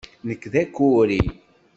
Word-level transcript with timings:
Nekk 0.27 0.43
d 0.51 0.53
akuri. 0.63 1.23